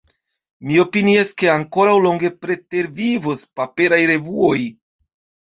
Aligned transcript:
Mi 0.69 0.77
opinias 0.83 1.33
ke 1.41 1.51
ankoraŭ 1.55 1.93
longe 2.07 2.33
pretervivos 2.47 3.45
paperaj 3.61 4.01
revuoj. 4.15 4.57